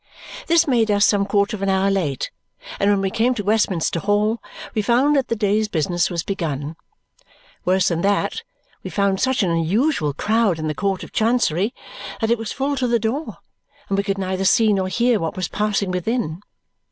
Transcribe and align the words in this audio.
This 0.47 0.67
made 0.67 0.89
us 0.89 1.05
some 1.05 1.27
quarter 1.27 1.55
of 1.55 1.61
an 1.61 1.69
hour 1.69 1.91
late, 1.91 2.31
and 2.79 2.89
when 2.89 3.01
we 3.01 3.11
came 3.11 3.35
to 3.35 3.43
Westminster 3.43 3.99
Hall 3.99 4.41
we 4.73 4.81
found 4.81 5.15
that 5.15 5.27
the 5.27 5.35
day's 5.35 5.67
business 5.67 6.09
was 6.09 6.23
begun. 6.23 6.75
Worse 7.65 7.89
than 7.89 8.01
that, 8.01 8.41
we 8.81 8.89
found 8.89 9.19
such 9.21 9.43
an 9.43 9.51
unusual 9.51 10.11
crowd 10.13 10.57
in 10.57 10.67
the 10.67 10.73
Court 10.73 11.03
of 11.03 11.11
Chancery 11.13 11.71
that 12.19 12.31
it 12.31 12.39
was 12.39 12.51
full 12.51 12.75
to 12.77 12.87
the 12.87 12.97
door, 12.97 13.37
and 13.89 13.97
we 13.99 14.03
could 14.03 14.17
neither 14.17 14.43
see 14.43 14.73
nor 14.73 14.87
hear 14.87 15.19
what 15.19 15.35
was 15.35 15.47
passing 15.47 15.91
within. 15.91 16.41